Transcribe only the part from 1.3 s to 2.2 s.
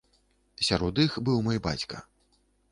мой бацька.